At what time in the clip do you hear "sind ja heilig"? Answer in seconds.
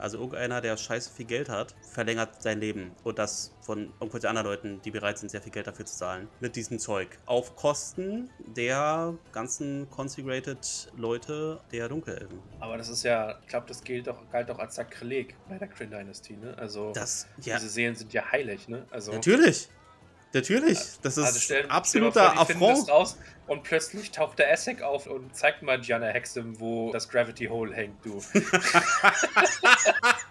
17.94-18.68